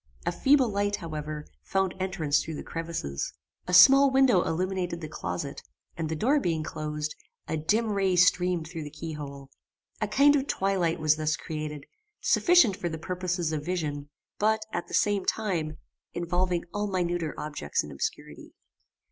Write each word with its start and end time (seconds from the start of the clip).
A 0.25 0.31
feeble 0.31 0.69
light, 0.69 0.95
however, 0.95 1.45
found 1.61 1.93
entrance 1.99 2.41
through 2.43 2.55
the 2.55 2.63
crevices. 2.63 3.33
A 3.67 3.73
small 3.75 4.09
window 4.09 4.41
illuminated 4.41 4.99
the 4.99 5.07
closet, 5.07 5.61
and 5.95 6.09
the 6.09 6.15
door 6.15 6.39
being 6.39 6.63
closed, 6.63 7.13
a 7.47 7.55
dim 7.55 7.91
ray 7.91 8.15
streamed 8.15 8.67
through 8.67 8.81
the 8.83 8.89
key 8.89 9.13
hole. 9.13 9.51
A 10.01 10.07
kind 10.07 10.35
of 10.35 10.47
twilight 10.47 10.99
was 10.99 11.17
thus 11.17 11.37
created, 11.37 11.85
sufficient 12.19 12.75
for 12.75 12.89
the 12.89 12.97
purposes 12.97 13.51
of 13.51 13.63
vision; 13.63 14.09
but, 14.39 14.61
at 14.73 14.87
the 14.87 14.95
same 14.95 15.23
time, 15.23 15.77
involving 16.13 16.65
all 16.73 16.87
minuter 16.87 17.35
objects 17.39 17.83
in 17.83 17.91
obscurity. 17.91 18.55